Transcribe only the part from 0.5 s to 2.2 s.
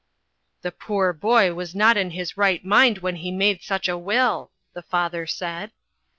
"The poor boy was not in